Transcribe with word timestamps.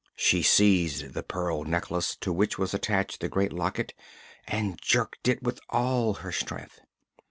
She 0.15 0.41
seized 0.41 1.13
the 1.13 1.21
pearl 1.21 1.63
necklace, 1.63 2.15
to 2.21 2.33
which 2.33 2.57
was 2.57 2.73
attached 2.73 3.19
the 3.21 3.29
great 3.29 3.53
locket, 3.53 3.93
and 4.47 4.81
jerked 4.81 5.27
it 5.27 5.43
with 5.43 5.59
all 5.69 6.15
her 6.25 6.31
strength. 6.31 6.79